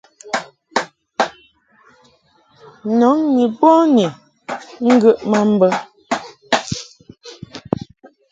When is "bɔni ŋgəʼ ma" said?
3.59-5.39